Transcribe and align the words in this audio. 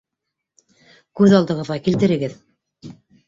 Күҙ 1.19 1.35
алдығыҙға 1.41 1.77
килтерегеҙ! 1.89 2.35